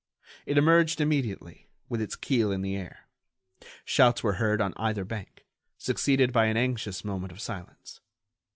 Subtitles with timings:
[0.47, 3.01] It emerged immediately, with its keel in the air.
[3.85, 5.45] Shouts were heard on either bank,
[5.77, 7.99] succeeded by an anxious moment of silence.